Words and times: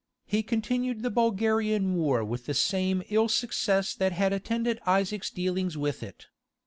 He 0.25 0.41
continued 0.41 1.03
the 1.03 1.11
Bulgarian 1.11 1.93
war 1.93 2.23
with 2.25 2.47
the 2.47 2.55
same 2.55 3.03
ill 3.09 3.29
success 3.29 3.93
that 3.93 4.13
had 4.13 4.33
attended 4.33 4.79
Isaac's 4.87 5.29
dealings 5.29 5.77
with 5.77 6.01
it. 6.01 6.25